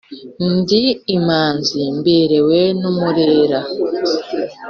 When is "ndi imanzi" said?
0.55-1.79